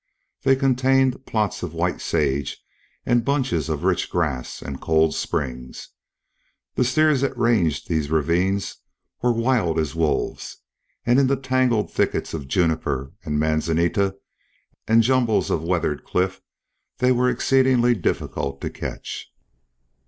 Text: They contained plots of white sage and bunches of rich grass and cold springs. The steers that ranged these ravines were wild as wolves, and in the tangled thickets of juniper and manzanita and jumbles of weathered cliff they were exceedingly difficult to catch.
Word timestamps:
They 0.41 0.55
contained 0.55 1.27
plots 1.27 1.61
of 1.61 1.75
white 1.75 2.01
sage 2.01 2.65
and 3.05 3.23
bunches 3.23 3.69
of 3.69 3.83
rich 3.83 4.09
grass 4.09 4.59
and 4.59 4.81
cold 4.81 5.13
springs. 5.13 5.89
The 6.73 6.83
steers 6.83 7.21
that 7.21 7.37
ranged 7.37 7.87
these 7.87 8.09
ravines 8.09 8.77
were 9.21 9.31
wild 9.31 9.77
as 9.77 9.93
wolves, 9.93 10.57
and 11.05 11.19
in 11.19 11.27
the 11.27 11.35
tangled 11.35 11.93
thickets 11.93 12.33
of 12.33 12.47
juniper 12.47 13.13
and 13.23 13.37
manzanita 13.39 14.15
and 14.87 15.03
jumbles 15.03 15.51
of 15.51 15.61
weathered 15.61 16.03
cliff 16.03 16.41
they 16.97 17.11
were 17.11 17.29
exceedingly 17.29 17.93
difficult 17.93 18.59
to 18.61 18.71
catch. 18.71 19.31